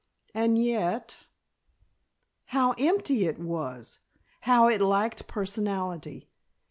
And 0.33 0.57
yet! 0.57 1.19
How 2.45 2.71
empty 2.79 3.25
it 3.27 3.37
was! 3.37 3.99
How 4.39 4.67
it 4.67 4.81
lacked 4.81 5.27
personality! 5.27 6.27